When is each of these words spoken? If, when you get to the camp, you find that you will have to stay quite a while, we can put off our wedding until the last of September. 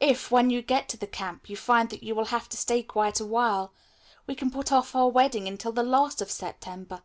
If, 0.00 0.30
when 0.30 0.48
you 0.48 0.62
get 0.62 0.88
to 0.88 0.96
the 0.96 1.06
camp, 1.06 1.50
you 1.50 1.54
find 1.54 1.90
that 1.90 2.02
you 2.02 2.14
will 2.14 2.24
have 2.32 2.48
to 2.48 2.56
stay 2.56 2.82
quite 2.82 3.20
a 3.20 3.26
while, 3.26 3.74
we 4.26 4.34
can 4.34 4.50
put 4.50 4.72
off 4.72 4.94
our 4.96 5.10
wedding 5.10 5.46
until 5.46 5.72
the 5.72 5.82
last 5.82 6.22
of 6.22 6.30
September. 6.30 7.02